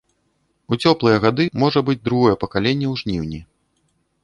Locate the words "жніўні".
3.05-3.39